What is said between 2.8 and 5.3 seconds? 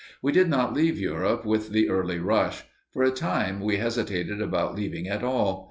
For a time we hesitated about leaving at